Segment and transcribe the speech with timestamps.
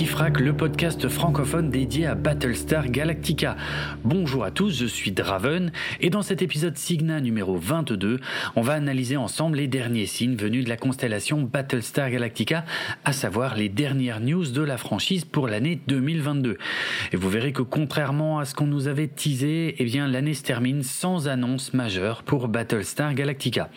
[0.00, 3.58] Le podcast francophone dédié à Battlestar Galactica.
[4.02, 8.18] Bonjour à tous, je suis Draven et dans cet épisode Signa numéro 22,
[8.56, 12.64] on va analyser ensemble les derniers signes venus de la constellation Battlestar Galactica,
[13.04, 16.56] à savoir les dernières news de la franchise pour l'année 2022.
[17.12, 20.42] Et vous verrez que contrairement à ce qu'on nous avait teasé, eh bien l'année se
[20.42, 23.68] termine sans annonce majeure pour Battlestar Galactica.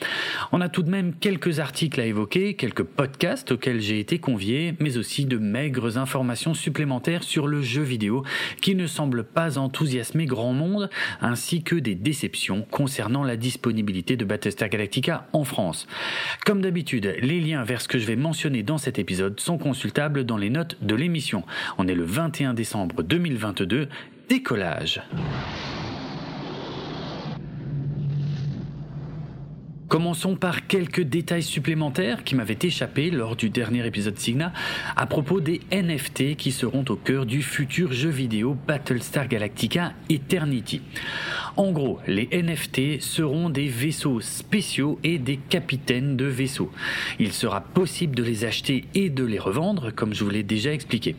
[0.54, 4.76] On a tout de même quelques articles à évoquer, quelques podcasts auxquels j'ai été convié,
[4.80, 6.13] mais aussi de maigres informations
[6.54, 8.24] supplémentaires sur le jeu vidéo
[8.62, 10.90] qui ne semble pas enthousiasmer grand monde,
[11.22, 15.88] ainsi que des déceptions concernant la disponibilité de Battlestar Galactica en France.
[16.46, 20.24] Comme d'habitude, les liens vers ce que je vais mentionner dans cet épisode sont consultables
[20.24, 21.44] dans les notes de l'émission.
[21.78, 23.88] On est le 21 décembre 2022,
[24.30, 25.02] décollage.
[29.94, 34.52] Commençons par quelques détails supplémentaires qui m'avaient échappé lors du dernier épisode Signa
[34.96, 40.82] à propos des NFT qui seront au cœur du futur jeu vidéo Battlestar Galactica Eternity.
[41.58, 46.72] En gros, les NFT seront des vaisseaux spéciaux et des capitaines de vaisseaux.
[47.20, 50.74] Il sera possible de les acheter et de les revendre, comme je vous l'ai déjà
[50.74, 51.16] expliqué.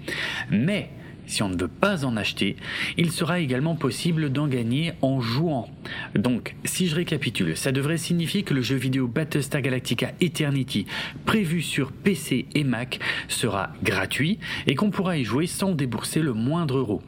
[0.50, 0.90] Mais
[1.26, 2.56] si on ne veut pas en acheter,
[2.96, 5.68] il sera également possible d'en gagner en jouant.
[6.14, 10.86] Donc, si je récapitule, ça devrait signifier que le jeu vidéo Battlestar Galactica Eternity,
[11.24, 16.32] prévu sur PC et Mac, sera gratuit et qu'on pourra y jouer sans débourser le
[16.32, 17.02] moindre euro.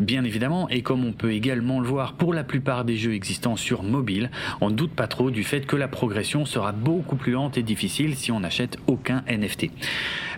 [0.00, 3.56] Bien évidemment, et comme on peut également le voir pour la plupart des jeux existants
[3.56, 7.32] sur mobile, on ne doute pas trop du fait que la progression sera beaucoup plus
[7.32, 9.70] lente et difficile si on n'achète aucun NFT.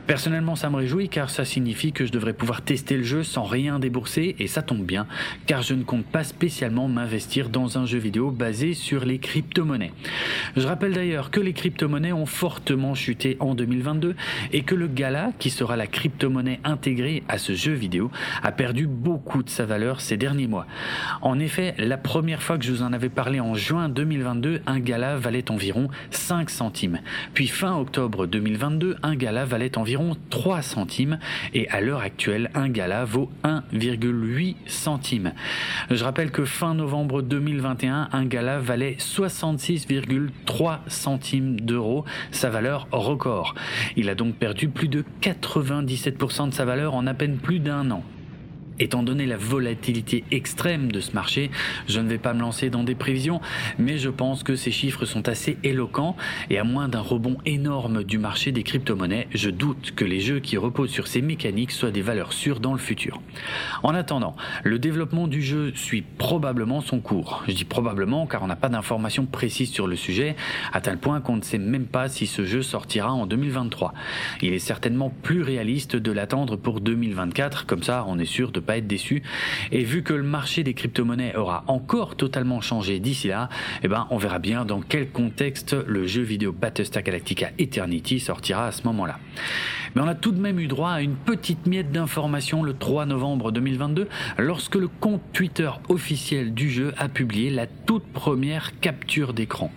[0.07, 3.45] Personnellement, ça me réjouit car ça signifie que je devrais pouvoir tester le jeu sans
[3.45, 5.07] rien débourser et ça tombe bien
[5.47, 9.93] car je ne compte pas spécialement m'investir dans un jeu vidéo basé sur les crypto-monnaies.
[10.57, 14.15] Je rappelle d'ailleurs que les crypto-monnaies ont fortement chuté en 2022
[14.53, 18.11] et que le Gala, qui sera la crypto-monnaie intégrée à ce jeu vidéo,
[18.43, 20.67] a perdu beaucoup de sa valeur ces derniers mois.
[21.23, 24.81] En effet, la première fois que je vous en avais parlé en juin 2022, un
[24.81, 27.01] Gala valait environ 5 centimes.
[27.33, 29.94] Puis fin octobre 2022, un Gala valait environ
[30.31, 31.19] 3 centimes
[31.53, 35.33] et à l'heure actuelle, un gala vaut 1,8 centimes.
[35.91, 43.55] Je rappelle que fin novembre 2021, un gala valait 66,3 centimes d'euros, sa valeur record.
[43.97, 47.91] Il a donc perdu plus de 97% de sa valeur en à peine plus d'un
[47.91, 48.03] an.
[48.81, 51.51] Étant donné la volatilité extrême de ce marché,
[51.87, 53.41] je ne vais pas me lancer dans des prévisions,
[53.79, 56.17] mais je pense que ces chiffres sont assez éloquents
[56.51, 60.41] et à moins d'un rebond énorme du marché des crypto-monnaies, je doute que les jeux
[60.41, 63.21] qui reposent sur ces mécaniques soient des valeurs sûres dans le futur.
[63.85, 64.35] En attendant,
[64.65, 67.45] le développement du jeu suit probablement son cours.
[67.47, 70.35] Je dis probablement car on n'a pas d'informations précises sur le sujet,
[70.73, 73.95] à tel point qu'on ne sait même pas si ce jeu sortira en 2023.
[74.43, 78.64] Il est certainement plus réaliste de l'attendre pour 2024, comme ça on est sûr de
[78.65, 79.23] pas être déçu.
[79.71, 83.49] Et vu que le marché des crypto-monnaies aura encore totalement changé d'ici là,
[83.83, 88.67] eh ben, on verra bien dans quel contexte le jeu vidéo Battlestar Galactica Eternity sortira
[88.67, 89.19] à ce moment-là.
[89.95, 93.07] Mais on a tout de même eu droit à une petite miette d'information le 3
[93.07, 94.09] novembre 2022
[94.39, 99.71] lorsque le compte Twitter officiel du jeu a publié la toute première capture d'écran.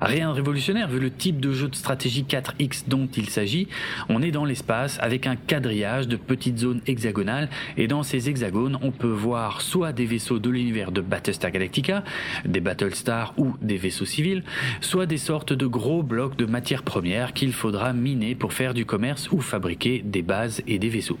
[0.00, 3.68] Rien de révolutionnaire vu le type de jeu de stratégie 4X dont il s'agit.
[4.08, 8.78] On est dans l'espace avec un quadrillage de petites zones hexagonales et dans ces hexagones
[8.82, 12.04] on peut voir soit des vaisseaux de l'univers de Battlestar Galactica,
[12.44, 14.42] des Battlestar ou des vaisseaux civils,
[14.80, 18.84] soit des sortes de gros blocs de matières premières qu'il faudra miner pour faire du
[18.84, 21.18] commerce ou fabriquer des bases et des vaisseaux.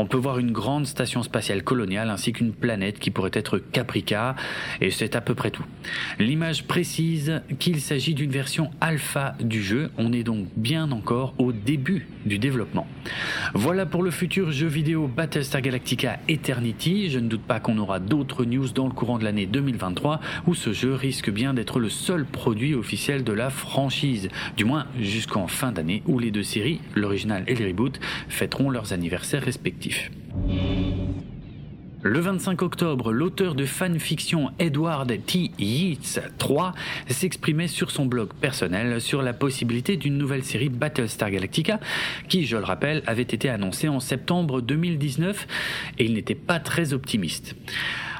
[0.00, 4.36] On peut voir une grande station spatiale coloniale ainsi qu'une planète qui pourrait être Caprica
[4.80, 5.64] et c'est à peu près tout.
[6.20, 11.50] L'image précise qu'il s'agit d'une version alpha du jeu, on est donc bien encore au
[11.50, 12.86] début du développement.
[13.54, 17.98] Voilà pour le futur jeu vidéo Battlestar Galactica Eternity, je ne doute pas qu'on aura
[17.98, 21.88] d'autres news dans le courant de l'année 2023 où ce jeu risque bien d'être le
[21.88, 26.80] seul produit officiel de la franchise, du moins jusqu'en fin d'année où les deux séries,
[26.94, 27.98] l'original et le reboot,
[28.28, 29.87] fêteront leurs anniversaires respectifs.
[32.02, 35.50] Le 25 octobre, l'auteur de fanfiction Edward T.
[35.58, 36.72] Yeats 3
[37.08, 41.80] s'exprimait sur son blog personnel sur la possibilité d'une nouvelle série Battlestar Galactica
[42.28, 45.46] qui, je le rappelle, avait été annoncée en septembre 2019
[45.98, 47.56] et il n'était pas très optimiste.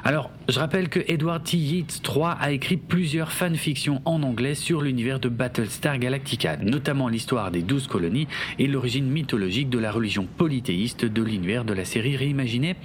[0.03, 1.57] Alors, je rappelle que Edward T.
[1.57, 7.51] Yeats III a écrit plusieurs fanfictions en anglais sur l'univers de Battlestar Galactica, notamment l'histoire
[7.51, 8.27] des douze colonies
[8.59, 12.75] et l'origine mythologique de la religion polythéiste de l'univers de la série réimaginée,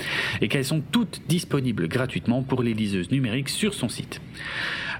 [0.41, 4.21] et qu'elles sont toutes disponibles gratuitement pour les liseuses numériques sur son site.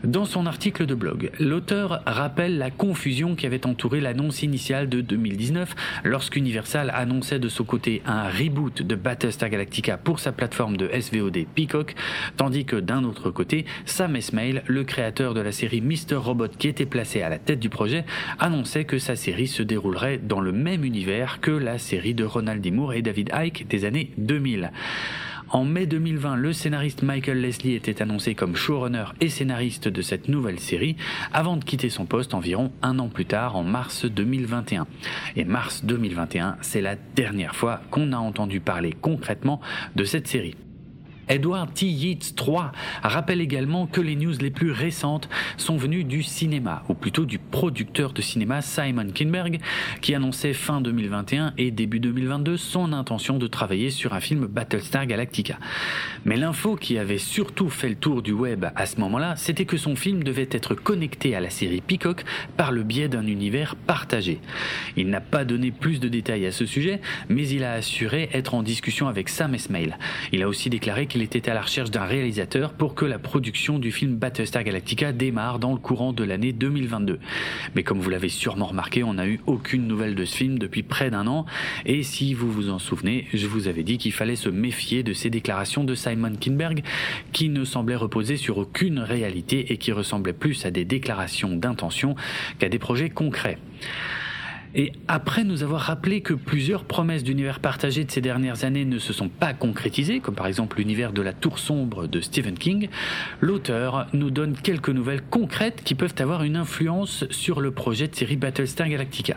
[0.05, 5.01] Dans son article de blog, l'auteur rappelle la confusion qui avait entouré l'annonce initiale de
[5.01, 5.75] 2019
[6.05, 11.47] lorsqu'Universal annonçait de son côté un reboot de Battlestar Galactica pour sa plateforme de SVOD
[11.55, 11.95] Peacock,
[12.37, 16.17] tandis que d'un autre côté, Sam Esmail, le créateur de la série Mr.
[16.17, 18.05] Robot qui était placé à la tête du projet,
[18.39, 22.61] annonçait que sa série se déroulerait dans le même univers que la série de Ronald
[22.61, 22.71] D.
[22.71, 24.71] Moore et David Icke des années 2000.
[25.51, 30.29] En mai 2020, le scénariste Michael Leslie était annoncé comme showrunner et scénariste de cette
[30.29, 30.97] nouvelle série
[31.33, 34.87] avant de quitter son poste environ un an plus tard en mars 2021.
[35.37, 39.61] Et mars 2021, c'est la dernière fois qu'on a entendu parler concrètement
[39.95, 40.57] de cette série.
[41.29, 41.87] Edward T.
[41.87, 42.71] Yeats III
[43.03, 47.39] rappelle également que les news les plus récentes sont venues du cinéma, ou plutôt du
[47.39, 49.61] producteur de cinéma Simon Kinberg,
[50.01, 55.07] qui annonçait fin 2021 et début 2022 son intention de travailler sur un film Battlestar
[55.07, 55.59] Galactica.
[56.25, 59.77] Mais l'info qui avait surtout fait le tour du web à ce moment-là, c'était que
[59.77, 62.25] son film devait être connecté à la série Peacock
[62.57, 64.41] par le biais d'un univers partagé.
[64.97, 68.55] Il n'a pas donné plus de détails à ce sujet, mais il a assuré être
[68.55, 69.97] en discussion avec Sam Esmail.
[70.33, 73.79] Il a aussi déclaré qu'il était à la recherche d'un réalisateur pour que la production
[73.79, 77.21] du film Battlestar Galactica démarre dans le courant de l'année 2022.
[77.77, 80.83] Mais comme vous l'avez sûrement remarqué, on n'a eu aucune nouvelle de ce film depuis
[80.83, 81.47] près d'un an,
[81.87, 85.13] et si vous vous en souvenez, je vous avais dit qu'il fallait se méfier de
[85.13, 86.83] ces déclarations de Simon Kinberg,
[87.31, 92.17] qui ne semblaient reposer sur aucune réalité et qui ressemblaient plus à des déclarations d'intention
[92.59, 93.59] qu'à des projets concrets.
[94.77, 98.99] Et après nous avoir rappelé que plusieurs promesses d'univers partagé de ces dernières années ne
[98.99, 102.89] se sont pas concrétisées, comme par exemple l'univers de la tour sombre de Stephen King,
[103.41, 108.17] l'auteur nous donne quelques nouvelles concrètes qui peuvent avoir une influence sur le projet de
[108.17, 109.37] série Battlestar Galactica.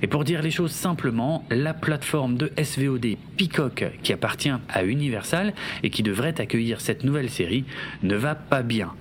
[0.00, 5.52] Et pour dire les choses simplement, la plateforme de SVOD Peacock qui appartient à Universal
[5.82, 7.64] et qui devrait accueillir cette nouvelle série
[8.02, 8.94] ne va pas bien.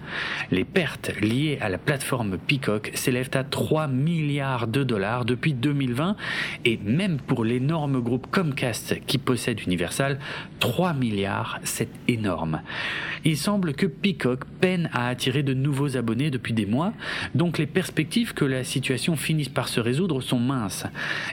[0.51, 6.15] Les pertes liées à la plateforme Peacock s'élèvent à 3 milliards de dollars depuis 2020
[6.65, 10.19] et même pour l'énorme groupe Comcast qui possède Universal,
[10.59, 12.61] 3 milliards, c'est énorme.
[13.23, 16.93] Il semble que Peacock peine à attirer de nouveaux abonnés depuis des mois,
[17.35, 20.85] donc les perspectives que la situation finisse par se résoudre sont minces.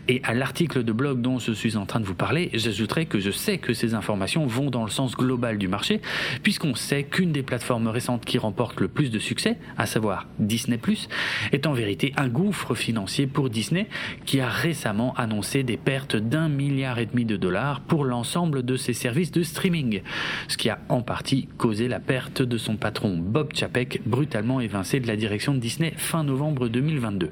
[0.06, 3.20] Et à l'article de blog dont je suis en train de vous parler, j'ajouterai que
[3.20, 6.00] je sais que ces informations vont dans le sens global du marché,
[6.42, 10.76] puisqu'on sait qu'une des plateformes récentes qui remporte le plus de succès, à savoir Disney⁇
[11.52, 13.88] est en vérité un gouffre financier pour Disney
[14.24, 18.76] qui a récemment annoncé des pertes d'un milliard et demi de dollars pour l'ensemble de
[18.76, 20.02] ses services de streaming,
[20.48, 25.00] ce qui a en partie causé la perte de son patron Bob Chapek, brutalement évincé
[25.00, 27.30] de la direction de Disney fin novembre 2022.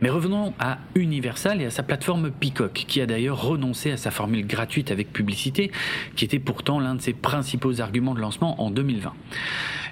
[0.00, 4.10] Mais revenons à Universal et à sa plateforme Peacock, qui a d'ailleurs renoncé à sa
[4.10, 5.70] formule gratuite avec publicité,
[6.16, 9.12] qui était pourtant l'un de ses principaux arguments de lancement en 2020.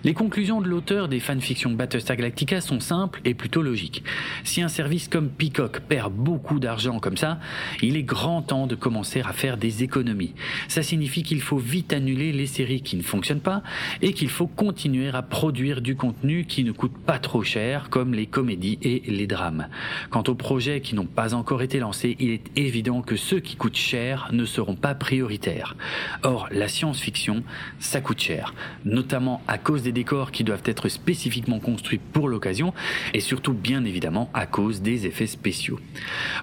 [0.05, 4.03] Les conclusions de l'auteur des fanfictions Battlestar Galactica sont simples et plutôt logiques.
[4.43, 7.39] Si un service comme Peacock perd beaucoup d'argent comme ça,
[7.83, 10.35] il est grand temps de commencer à faire des économies.
[10.67, 13.63] Ça signifie qu'il faut vite annuler les séries qui ne fonctionnent pas
[14.01, 18.13] et qu'il faut continuer à produire du contenu qui ne coûte pas trop cher, comme
[18.13, 19.69] les comédies et les drames.
[20.11, 23.57] Quant aux projets qui n'ont pas encore été lancés, il est évident que ceux qui
[23.57, 25.77] coûtent cher ne seront pas prioritaires.
[26.23, 27.43] Or, la science-fiction,
[27.79, 28.55] ça coûte cher,
[28.85, 32.75] notamment à cause des décors qui doivent être spécifiquement construits pour l'occasion
[33.15, 35.79] et surtout bien évidemment à cause des effets spéciaux.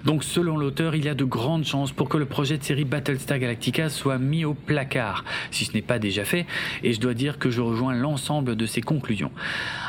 [0.04, 2.84] Donc selon l'auteur, il y a de grandes chances pour que le projet de série
[2.84, 6.46] Battlestar Galactica soit mis au placard, si ce n'est pas déjà fait,
[6.82, 9.32] et je dois dire que je rejoins l'ensemble de ses conclusions.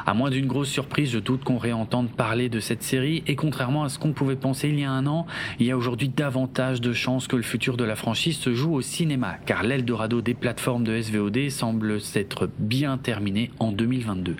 [0.05, 3.83] À moins d'une grosse surprise, je doute qu'on réentende parler de cette série et contrairement
[3.83, 5.27] à ce qu'on pouvait penser il y a un an,
[5.59, 8.73] il y a aujourd'hui davantage de chances que le futur de la franchise se joue
[8.73, 14.37] au cinéma, car l'Eldorado des plateformes de SVOD semble s'être bien terminé en 2022.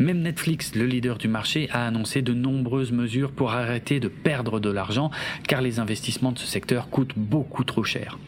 [0.00, 4.58] Même Netflix, le leader du marché, a annoncé de nombreuses mesures pour arrêter de perdre
[4.58, 5.12] de l'argent
[5.46, 8.18] car les investissements de ce secteur coûtent beaucoup trop cher.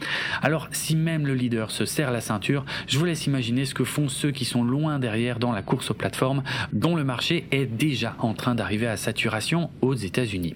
[0.43, 3.83] Alors si même le leader se serre la ceinture, je vous laisse imaginer ce que
[3.83, 7.67] font ceux qui sont loin derrière dans la course aux plateformes dont le marché est
[7.67, 9.71] déjà en train d'arriver à saturation
[10.05, 10.55] États-Unis.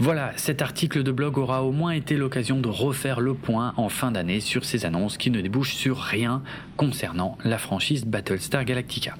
[0.00, 3.88] Voilà, cet article de blog aura au moins été l'occasion de refaire le point en
[3.88, 6.42] fin d'année sur ces annonces qui ne débouchent sur rien
[6.76, 9.14] concernant la franchise Battlestar Galactica.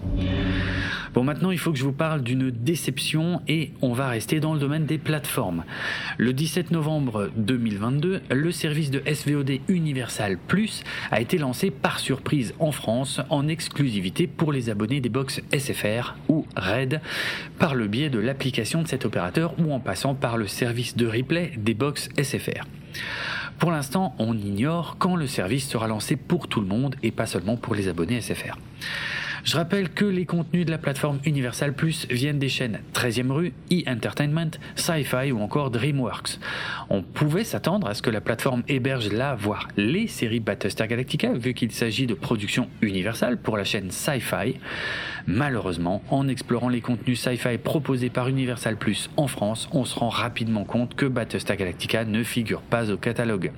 [1.15, 4.53] Bon, maintenant, il faut que je vous parle d'une déception et on va rester dans
[4.53, 5.63] le domaine des plateformes.
[6.19, 12.53] Le 17 novembre 2022, le service de SVOD Universal Plus a été lancé par surprise
[12.59, 17.01] en France en exclusivité pour les abonnés des box SFR ou RAID
[17.61, 21.07] par le biais de l'application de cet opérateur ou en passant par le service de
[21.07, 22.65] replay des box SFR.
[23.59, 27.27] Pour l'instant, on ignore quand le service sera lancé pour tout le monde et pas
[27.27, 28.57] seulement pour les abonnés SFR.
[29.45, 33.53] Je rappelle que les contenus de la plateforme Universal Plus viennent des chaînes 13e rue,
[33.71, 36.39] E-Entertainment, Sci-Fi ou encore DreamWorks.
[36.89, 41.35] On pouvait s'attendre à ce que la plateforme héberge la, voire les séries Battlestar Galactica,
[41.35, 44.57] vu qu'il s'agit de productions universelles pour la chaîne Sci-Fi.
[45.27, 50.11] Malheureusement, en explorant les contenus sci-fi proposés par Universal Plus en France, on se rend
[50.11, 53.51] rapidement compte que Battlestar Galactica ne figure pas au catalogue.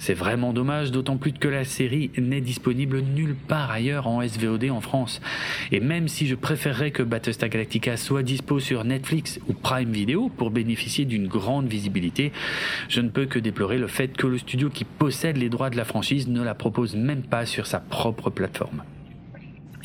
[0.00, 4.70] C'est vraiment dommage, d'autant plus que la série n'est disponible nulle part ailleurs en SVOD
[4.70, 5.15] en France.
[5.72, 10.28] Et même si je préférerais que Battlestar Galactica soit dispo sur Netflix ou Prime Video
[10.28, 12.32] pour bénéficier d'une grande visibilité,
[12.88, 15.76] je ne peux que déplorer le fait que le studio qui possède les droits de
[15.76, 18.82] la franchise ne la propose même pas sur sa propre plateforme.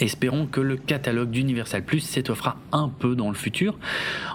[0.01, 3.77] Espérons que le catalogue d'Universal Plus s'étoffera un peu dans le futur.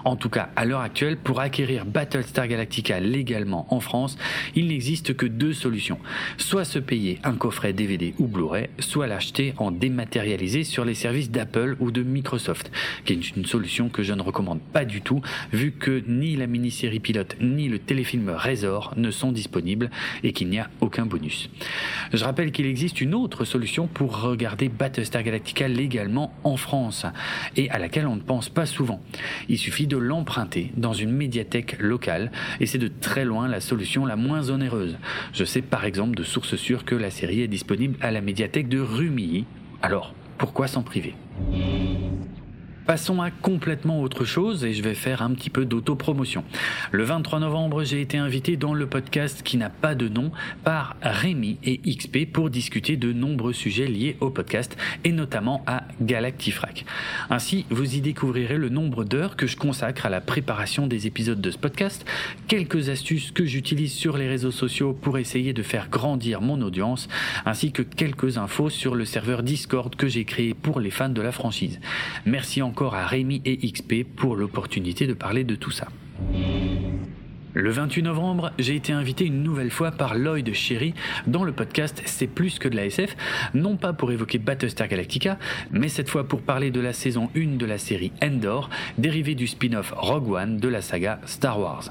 [0.05, 4.17] En tout cas, à l'heure actuelle, pour acquérir Battlestar Galactica légalement en France,
[4.55, 5.99] il n'existe que deux solutions.
[6.37, 11.31] Soit se payer un coffret DVD ou Blu-ray, soit l'acheter en dématérialisé sur les services
[11.31, 12.71] d'Apple ou de Microsoft,
[13.03, 15.21] qui est une solution que je ne recommande pas du tout,
[15.51, 19.89] vu que ni la mini-série pilote ni le téléfilm Razor ne sont disponibles
[20.23, 21.49] et qu'il n'y a aucun bonus.
[22.13, 27.05] Je rappelle qu'il existe une autre solution pour regarder Battlestar Galactica légalement en France
[27.55, 29.01] et à laquelle on ne pense pas souvent.
[29.49, 34.05] Il suffit de l'emprunter dans une médiathèque locale et c'est de très loin la solution
[34.05, 34.97] la moins onéreuse.
[35.33, 38.69] Je sais par exemple de sources sûres que la série est disponible à la médiathèque
[38.69, 39.45] de Rumilly.
[39.81, 41.15] Alors, pourquoi s'en priver?
[42.87, 46.45] Passons à complètement autre chose et je vais faire un petit peu d'autopromotion.
[46.93, 50.31] Le 23 novembre, j'ai été invité dans le podcast qui n'a pas de nom
[50.63, 55.83] par Rémi et XP pour discuter de nombreux sujets liés au podcast et notamment à
[56.01, 56.85] Galactifrac.
[57.29, 61.41] Ainsi, vous y découvrirez le nombre d'heures que je consacre à la préparation des épisodes
[61.41, 62.05] de ce podcast,
[62.47, 67.09] quelques astuces que j'utilise sur les réseaux sociaux pour essayer de faire grandir mon audience,
[67.45, 71.21] ainsi que quelques infos sur le serveur Discord que j'ai créé pour les fans de
[71.21, 71.81] la franchise.
[72.25, 75.87] Merci encore encore à Rémi et XP pour l'opportunité de parler de tout ça.
[77.59, 80.93] Le 28 novembre, j'ai été invité une nouvelle fois par Lloyd Sherry
[81.25, 83.17] dans le podcast C'est plus que de la SF,
[83.55, 85.39] non pas pour évoquer Battlestar Galactica,
[85.71, 89.47] mais cette fois pour parler de la saison 1 de la série Endor, dérivée du
[89.47, 91.85] spin-off Rogue One de la saga Star Wars.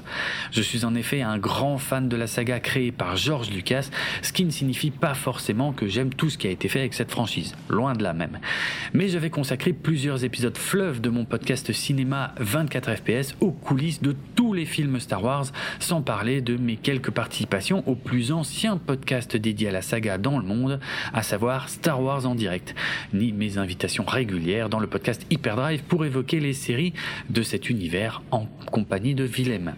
[0.51, 3.89] Je suis en effet un grand fan de la saga créée par George Lucas,
[4.21, 6.93] ce qui ne signifie pas forcément que j'aime tout ce qui a été fait avec
[6.93, 8.39] cette franchise, loin de là même.
[8.93, 14.01] Mais je vais consacrer plusieurs épisodes fleuves de mon podcast cinéma 24 FPS aux coulisses
[14.01, 18.77] de tous les films Star Wars sans parler de mes quelques participations au plus ancien
[18.77, 20.79] podcast dédié à la saga dans le monde,
[21.13, 22.75] à savoir Star Wars en direct,
[23.13, 26.93] ni mes invitations régulières dans le podcast Hyperdrive pour évoquer les séries
[27.29, 29.73] de cet univers en compagnie de Willem.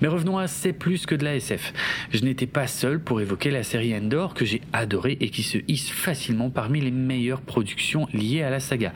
[0.00, 1.72] Mais revenons à C'est plus que de la SF.
[2.12, 5.58] Je n'étais pas seul pour évoquer la série Endor que j'ai adorée et qui se
[5.68, 8.92] hisse facilement parmi les meilleures productions liées à la saga.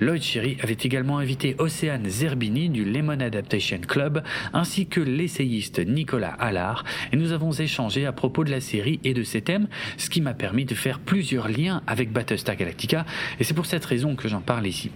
[0.00, 6.34] Lloyd Cherry avait également invité Océane Zerbini du Lemon Adaptation Club ainsi que l'essayiste Nicolas
[6.38, 10.10] Allard et nous avons échangé à propos de la série et de ses thèmes, ce
[10.10, 13.04] qui m'a permis de faire plusieurs liens avec Battlestar Galactica
[13.38, 14.90] et c'est pour cette raison que j'en parle ici.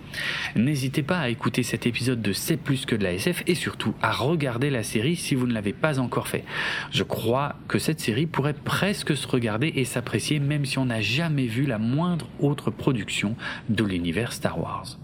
[0.56, 3.94] N'hésitez pas à écouter cet épisode de C'est plus que de la SF et surtout
[4.02, 6.44] à regarder la série si vous ne l'avez pas encore fait.
[6.90, 11.00] Je crois que cette série pourrait presque se regarder et s'apprécier même si on n'a
[11.00, 13.36] jamais vu la moindre autre production
[13.68, 14.98] de l'univers Star Wars.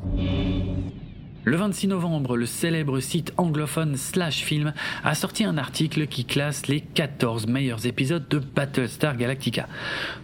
[1.45, 6.67] Le 26 novembre, le célèbre site anglophone Slash Film a sorti un article qui classe
[6.67, 9.69] les 14 meilleurs épisodes de Battlestar Galactica.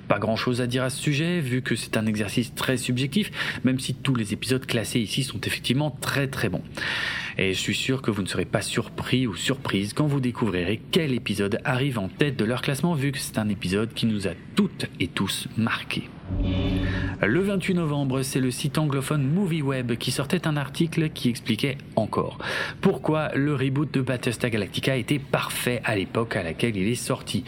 [0.08, 3.30] Pas grand chose à dire à ce sujet, vu que c'est un exercice très subjectif,
[3.64, 6.62] même si tous les épisodes classés ici sont effectivement très très bons.
[7.38, 10.82] Et je suis sûr que vous ne serez pas surpris ou surprise quand vous découvrirez
[10.90, 14.26] quel épisode arrive en tête de leur classement, vu que c'est un épisode qui nous
[14.26, 16.10] a toutes et tous marqués.
[17.26, 22.38] Le 28 novembre, c'est le site anglophone MovieWeb qui sortait un article qui expliquait encore
[22.82, 27.44] pourquoi le reboot de Battlestar Galactica était parfait à l'époque à laquelle il est sorti.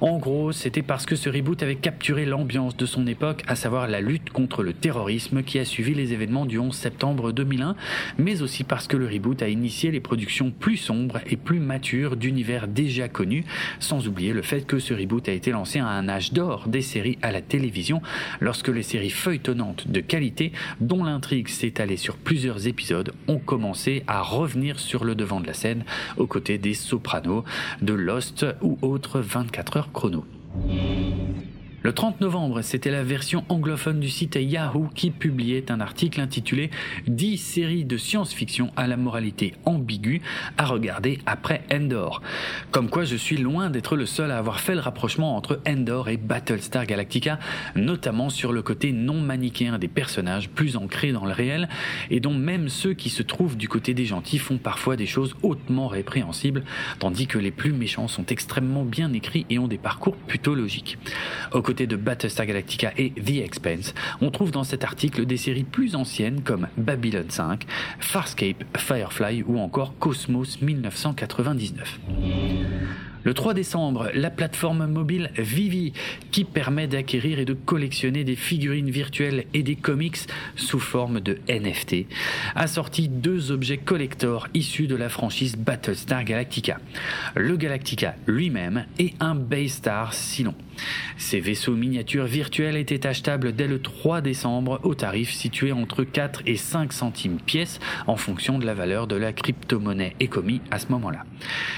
[0.00, 3.88] En gros, c'était parce que ce reboot avait capturé l'ambiance de son époque, à savoir
[3.88, 7.74] la lutte contre le terrorisme qui a suivi les événements du 11 septembre 2001,
[8.18, 12.16] mais aussi parce que le reboot a initié les productions plus sombres et plus matures
[12.16, 13.44] d'univers déjà connus,
[13.80, 16.82] sans oublier le fait que ce reboot a été lancé à un âge d'or des
[16.82, 18.00] séries à la télévision
[18.40, 24.22] lorsque les séries feuilletonnantes de qualité, dont l'intrigue s'étalait sur plusieurs épisodes, ont commencé à
[24.22, 25.84] revenir sur le devant de la scène
[26.16, 27.44] aux côtés des Sopranos,
[27.82, 30.24] de Lost ou autres 24 heures chrono.
[31.88, 36.20] Le Le 30 novembre, c'était la version anglophone du site Yahoo qui publiait un article
[36.20, 36.70] intitulé
[37.06, 40.20] 10 séries de science-fiction à la moralité ambiguë
[40.58, 42.20] à regarder après Endor.
[42.72, 46.10] Comme quoi je suis loin d'être le seul à avoir fait le rapprochement entre Endor
[46.10, 47.38] et Battlestar Galactica,
[47.74, 51.70] notamment sur le côté non manichéen des personnages plus ancrés dans le réel
[52.10, 55.34] et dont même ceux qui se trouvent du côté des gentils font parfois des choses
[55.42, 56.64] hautement répréhensibles,
[56.98, 60.98] tandis que les plus méchants sont extrêmement bien écrits et ont des parcours plutôt logiques.
[61.52, 65.94] Aux de Battlestar Galactica et The Expanse, on trouve dans cet article des séries plus
[65.94, 67.66] anciennes comme Babylon 5,
[68.00, 71.98] Farscape, Firefly ou encore Cosmos 1999.
[73.24, 75.92] Le 3 décembre, la plateforme mobile Vivi,
[76.30, 80.18] qui permet d'acquérir et de collectionner des figurines virtuelles et des comics
[80.56, 82.06] sous forme de NFT,
[82.54, 86.78] a sorti deux objets collector issus de la franchise Battlestar Galactica.
[87.34, 90.54] Le Galactica lui-même et un Baystar Silon.
[91.16, 96.42] Ces vaisseaux miniatures virtuels étaient achetables dès le 3 décembre au tarif situé entre 4
[96.46, 100.88] et 5 centimes pièce en fonction de la valeur de la crypto-monnaie écomie à ce
[100.92, 101.24] moment-là.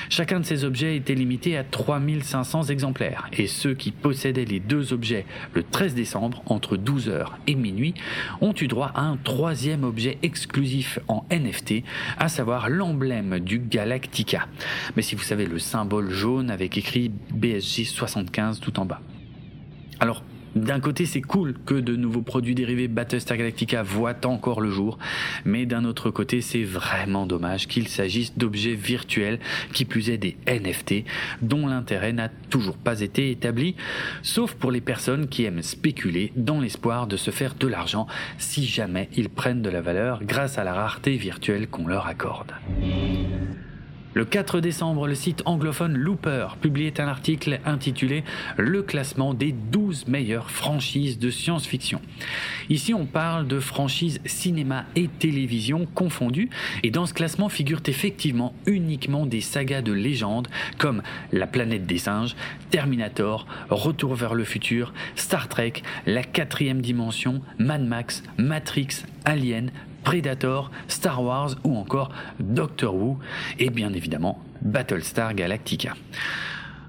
[0.08, 4.92] Chacun de ces objets était limité à 3500 exemplaires et ceux qui possédaient les deux
[4.92, 7.94] objets le 13 décembre entre 12h et minuit
[8.40, 11.84] ont eu droit à un troisième objet exclusif en NFT,
[12.18, 14.46] à savoir l'emblème du Galactica.
[14.96, 18.84] Mais si vous savez le symbole jaune avec écrit BSG 75 tout en
[20.00, 20.24] alors,
[20.56, 24.98] d'un côté, c'est cool que de nouveaux produits dérivés Battlestar Galactica voient encore le jour,
[25.44, 29.38] mais d'un autre côté, c'est vraiment dommage qu'il s'agisse d'objets virtuels,
[29.72, 31.04] qui plus est des NFT,
[31.42, 33.76] dont l'intérêt n'a toujours pas été établi,
[34.22, 38.66] sauf pour les personnes qui aiment spéculer dans l'espoir de se faire de l'argent si
[38.66, 42.52] jamais ils prennent de la valeur grâce à la rareté virtuelle qu'on leur accorde.
[44.12, 48.24] Le 4 décembre, le site anglophone Looper publiait un article intitulé
[48.56, 52.00] Le classement des 12 meilleures franchises de science-fiction.
[52.70, 56.50] Ici, on parle de franchises cinéma et télévision confondues,
[56.82, 61.98] et dans ce classement figurent effectivement uniquement des sagas de légende comme La planète des
[61.98, 62.34] singes,
[62.70, 65.74] Terminator, Retour vers le futur, Star Trek,
[66.06, 69.70] La quatrième dimension, Mad Max, Matrix, Alien,
[70.04, 73.18] Predator, Star Wars ou encore Doctor Who
[73.58, 75.94] et bien évidemment Battlestar Galactica.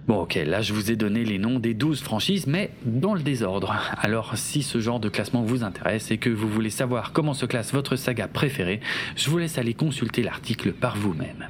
[0.07, 3.21] Bon ok, là je vous ai donné les noms des 12 franchises, mais dans le
[3.21, 3.75] désordre.
[3.99, 7.45] Alors si ce genre de classement vous intéresse et que vous voulez savoir comment se
[7.45, 8.79] classe votre saga préférée,
[9.15, 11.47] je vous laisse aller consulter l'article par vous-même.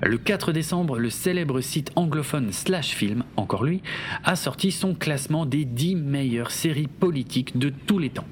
[0.00, 3.82] Le 4 décembre, le célèbre site anglophone Slash Film, encore lui,
[4.22, 8.26] a sorti son classement des 10 meilleures séries politiques de tous les temps.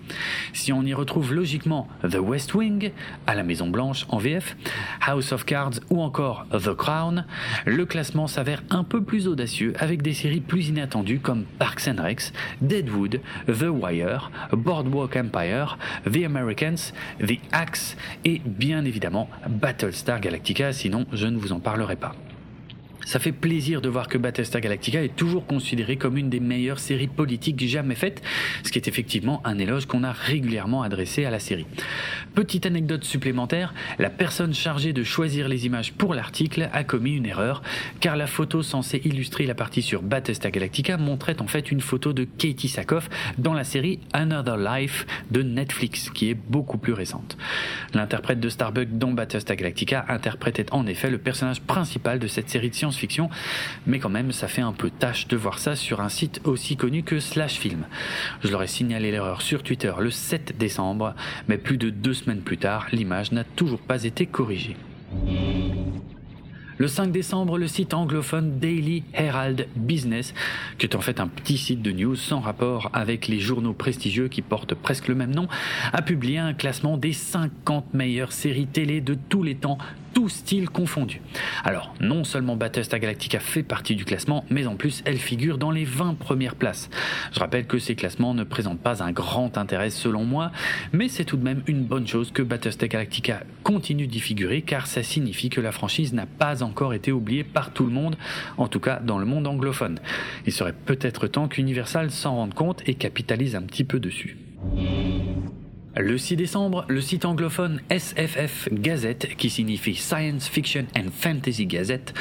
[0.53, 2.93] Si on y retrouve logiquement The West Wing,
[3.27, 4.57] à la Maison Blanche en VF,
[5.05, 7.27] House of Cards ou encore The Crown,
[7.65, 12.02] le classement s'avère un peu plus audacieux avec des séries plus inattendues comme Parks and
[12.02, 20.72] Recs, Deadwood, The Wire, Boardwalk Empire, The Americans, The Axe et bien évidemment Battlestar Galactica,
[20.72, 22.14] sinon je ne vous en parlerai pas.
[23.07, 26.81] Ça fait plaisir de voir que Battlestar Galactica est toujours considéré comme une des meilleures
[26.81, 28.21] séries politiques jamais faites,
[28.64, 31.66] ce qui est effectivement un éloge qu'on a régulièrement adressé à la série.
[32.35, 37.27] Petite anecdote supplémentaire, la personne chargée de choisir les images pour l'article a commis une
[37.27, 37.62] erreur,
[38.01, 42.12] car la photo censée illustrer la partie sur Battlestar Galactica montrait en fait une photo
[42.12, 47.38] de Katie Sackhoff dans la série Another Life de Netflix, qui est beaucoup plus récente.
[47.95, 52.71] L'interprète de Starbuck dans Battlestar Galactica interprétait en effet le personnage principal de cette série
[52.71, 53.29] de science fiction
[53.87, 56.77] mais quand même, ça fait un peu tâche de voir ça sur un site aussi
[56.77, 57.87] connu que Slash Film.
[58.43, 61.15] Je leur ai signalé l'erreur sur Twitter le 7 décembre,
[61.49, 64.77] mais plus de deux semaines plus tard, l'image n'a toujours pas été corrigée.
[66.79, 70.35] Le 5 décembre, le site anglophone Daily Herald Business,
[70.77, 74.29] qui est en fait un petit site de news sans rapport avec les journaux prestigieux
[74.29, 75.49] qui portent presque le même nom,
[75.95, 79.79] a publié un classement des 50 meilleures séries télé de tous les temps
[80.16, 81.20] tout style confondu.
[81.62, 85.70] Alors, non seulement Battlestar Galactica fait partie du classement, mais en plus, elle figure dans
[85.70, 86.88] les 20 premières places.
[87.35, 90.52] Je rappelle que ces classements ne présentent pas un grand intérêt selon moi,
[90.94, 94.87] mais c'est tout de même une bonne chose que Battlestar Galactica continue d'y figurer, car
[94.87, 98.16] ça signifie que la franchise n'a pas encore été oubliée par tout le monde,
[98.57, 99.98] en tout cas dans le monde anglophone.
[100.46, 104.38] Il serait peut-être temps qu'Universal s'en rende compte et capitalise un petit peu dessus.
[105.99, 112.13] Le 6 décembre, le site anglophone SFF Gazette, qui signifie Science Fiction and Fantasy Gazette,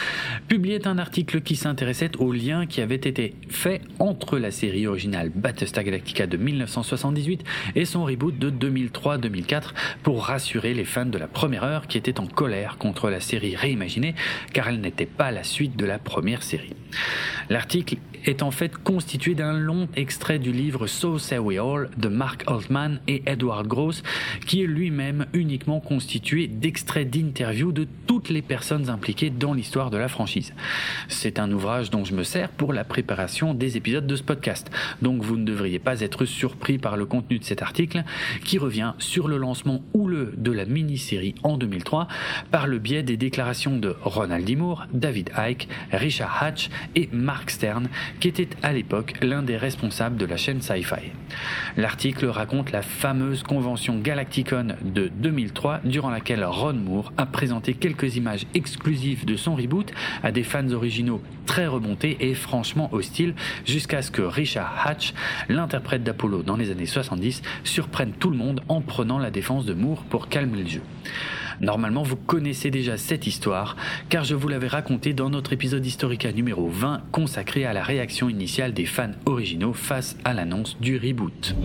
[0.47, 5.29] publiait un article qui s'intéressait aux liens qui avaient été faits entre la série originale
[5.35, 7.43] Battlestar Galactica de 1978
[7.75, 12.21] et son reboot de 2003-2004 pour rassurer les fans de la première heure qui étaient
[12.21, 14.15] en colère contre la série réimaginée
[14.53, 16.73] car elle n'était pas la suite de la première série.
[17.49, 22.07] L'article est en fait constitué d'un long extrait du livre So Say We All de
[22.07, 24.03] Mark Altman et Edward Gross,
[24.45, 29.97] qui est lui-même uniquement constitué d'extraits d'interviews de toutes les personnes impliquées dans l'histoire de
[29.97, 30.53] la franchise.
[31.07, 34.71] C'est un ouvrage dont je me sers pour la préparation des épisodes de ce podcast,
[35.01, 38.03] donc vous ne devriez pas être surpris par le contenu de cet article,
[38.43, 39.81] qui revient sur le lancement
[40.37, 42.07] de la mini-série en 2003
[42.51, 44.55] par le biais des déclarations de Ronald D.
[44.55, 47.87] Moore, David Icke, Richard Hatch et Mark Stern,
[48.19, 51.11] qui était à l'époque l'un des responsables de la chaîne Sci-Fi.
[51.77, 58.15] L'article raconte la fameuse convention Galacticon de 2003 durant laquelle Ron Moore a présenté quelques
[58.15, 59.91] images exclusives de son reboot
[60.23, 65.13] à des fans originaux très remontés et franchement hostiles jusqu'à ce que Richard Hatch,
[65.49, 69.73] l'interprète d'Apollo dans les années 70, surprenne tout le monde en prenant la défense de
[69.73, 70.81] Moore pour calmer le jeu.
[71.61, 73.77] Normalement, vous connaissez déjà cette histoire,
[74.09, 78.29] car je vous l'avais raconté dans notre épisode Historica numéro 20 consacré à la réaction
[78.29, 81.55] initiale des fans originaux face à l'annonce du reboot.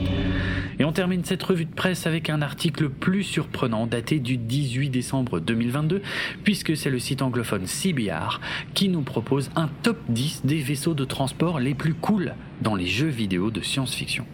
[0.78, 4.90] Et on termine cette revue de presse avec un article plus surprenant daté du 18
[4.90, 6.02] décembre 2022,
[6.44, 8.40] puisque c'est le site anglophone CBR
[8.74, 12.86] qui nous propose un top 10 des vaisseaux de transport les plus cool dans les
[12.86, 14.24] jeux vidéo de science-fiction.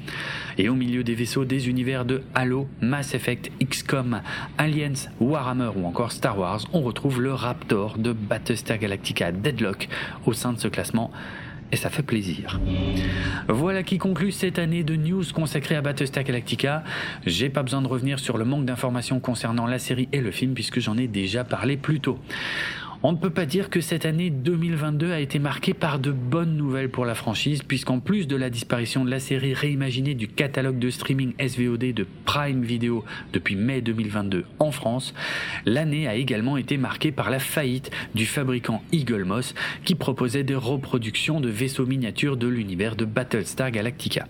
[0.58, 4.20] Et au milieu des vaisseaux des univers de Halo, Mass Effect, XCOM,
[4.58, 9.88] Aliens, Warhammer ou encore Star Wars, on retrouve le Raptor de Battlestar Galactica Deadlock
[10.24, 11.10] au sein de ce classement
[11.72, 12.60] et ça fait plaisir.
[13.48, 16.84] Voilà qui conclut cette année de news consacrée à Battlestar Galactica.
[17.26, 20.54] J'ai pas besoin de revenir sur le manque d'informations concernant la série et le film
[20.54, 22.18] puisque j'en ai déjà parlé plus tôt.
[23.02, 26.56] On ne peut pas dire que cette année 2022 a été marquée par de bonnes
[26.56, 30.78] nouvelles pour la franchise, puisqu'en plus de la disparition de la série réimaginée du catalogue
[30.78, 33.04] de streaming SVOD de Prime Video
[33.34, 35.12] depuis mai 2022 en France,
[35.66, 39.54] l'année a également été marquée par la faillite du fabricant Eagle Moss
[39.84, 44.26] qui proposait des reproductions de vaisseaux miniatures de l'univers de Battlestar Galactica.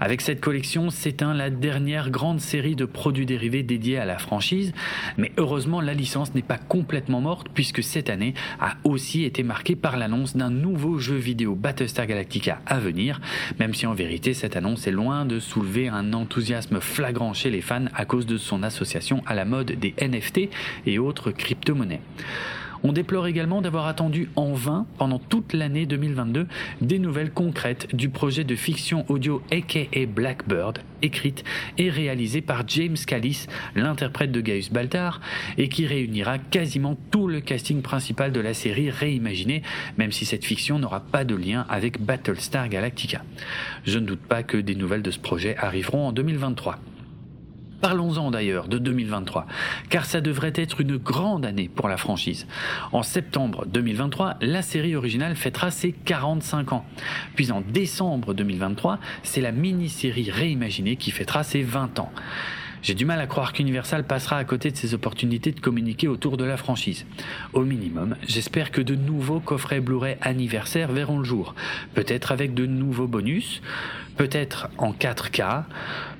[0.00, 4.72] Avec cette collection, s'éteint la dernière grande série de produits dérivés dédiés à la franchise,
[5.16, 9.76] mais heureusement la licence n'est pas complètement morte puisque cette année a aussi été marquée
[9.76, 13.20] par l'annonce d'un nouveau jeu vidéo Battlestar Galactica à venir,
[13.58, 17.60] même si en vérité cette annonce est loin de soulever un enthousiasme flagrant chez les
[17.60, 20.48] fans à cause de son association à la mode des NFT
[20.86, 22.00] et autres crypto-monnaies.
[22.84, 26.46] On déplore également d'avoir attendu en vain pendant toute l'année 2022
[26.80, 31.44] des nouvelles concrètes du projet de fiction audio aka Blackbird, écrite
[31.78, 35.20] et réalisée par James Callis, l'interprète de Gaius Baltar,
[35.58, 39.62] et qui réunira quasiment tout le casting principal de la série réimaginée,
[39.96, 43.22] même si cette fiction n'aura pas de lien avec Battlestar Galactica.
[43.84, 46.78] Je ne doute pas que des nouvelles de ce projet arriveront en 2023.
[47.82, 49.44] Parlons-en d'ailleurs de 2023,
[49.90, 52.46] car ça devrait être une grande année pour la franchise.
[52.92, 56.84] En septembre 2023, la série originale fêtera ses 45 ans.
[57.34, 62.12] Puis en décembre 2023, c'est la mini-série réimaginée qui fêtera ses 20 ans.
[62.82, 66.36] J'ai du mal à croire qu'Universal passera à côté de ses opportunités de communiquer autour
[66.36, 67.06] de la franchise.
[67.52, 71.54] Au minimum, j'espère que de nouveaux coffrets Blu-ray anniversaires verront le jour.
[71.94, 73.62] Peut-être avec de nouveaux bonus,
[74.16, 75.62] peut-être en 4K,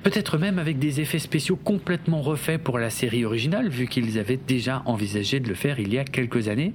[0.03, 4.37] peut-être même avec des effets spéciaux complètement refaits pour la série originale, vu qu'ils avaient
[4.37, 6.73] déjà envisagé de le faire il y a quelques années.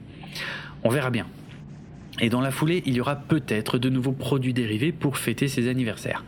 [0.85, 1.27] On verra bien.
[2.21, 5.69] Et dans la foulée, il y aura peut-être de nouveaux produits dérivés pour fêter ses
[5.69, 6.25] anniversaires.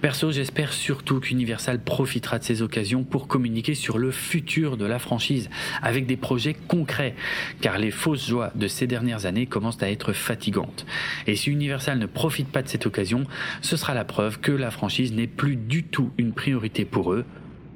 [0.00, 4.98] Perso, j'espère surtout qu'Universal profitera de ces occasions pour communiquer sur le futur de la
[4.98, 5.50] franchise,
[5.82, 7.14] avec des projets concrets,
[7.60, 10.86] car les fausses joies de ces dernières années commencent à être fatigantes.
[11.26, 13.24] Et si Universal ne profite pas de cette occasion,
[13.60, 17.24] ce sera la preuve que la franchise n'est plus du tout une priorité pour eux,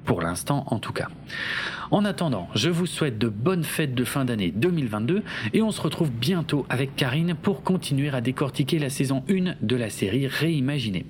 [0.04, 1.08] pour l'instant en tout cas.
[1.90, 5.22] En attendant, je vous souhaite de bonnes fêtes de fin d'année 2022
[5.54, 9.76] et on se retrouve bientôt avec Karine pour continuer à décortiquer la saison 1 de
[9.76, 11.06] la série Réimaginée.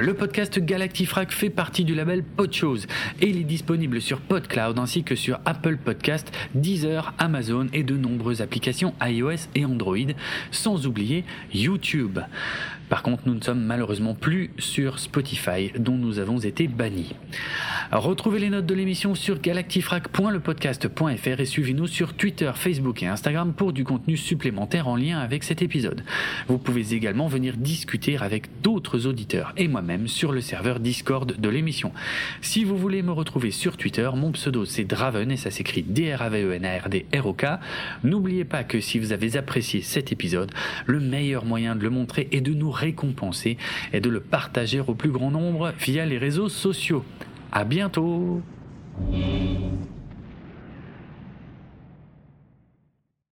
[0.00, 2.86] Le podcast Galactifrac fait partie du label Podchose
[3.20, 7.96] et il est disponible sur PodCloud ainsi que sur Apple Podcast, Deezer, Amazon et de
[7.96, 9.96] nombreuses applications iOS et Android,
[10.50, 12.20] sans oublier YouTube.
[12.88, 17.14] Par contre, nous ne sommes malheureusement plus sur Spotify, dont nous avons été bannis.
[17.90, 19.40] Retrouvez les notes de l'émission sur
[20.12, 25.44] galactifrac.lepodcast.fr et suivez-nous sur Twitter, Facebook et Instagram pour du contenu supplémentaire en lien avec
[25.44, 26.02] cet épisode.
[26.48, 31.48] Vous pouvez également venir discuter avec d'autres auditeurs et moi-même sur le serveur Discord de
[31.48, 31.92] l'émission.
[32.40, 37.46] Si vous voulez me retrouver sur Twitter, mon pseudo c'est Draven et ça s'écrit D-R-A-V-E-N-A-R-D-R-O-K.
[38.04, 40.50] N'oubliez pas que si vous avez apprécié cet épisode,
[40.86, 43.56] le meilleur moyen de le montrer et de nous récompenser
[43.92, 47.04] et de le partager au plus grand nombre via les réseaux sociaux.
[47.52, 48.42] À bientôt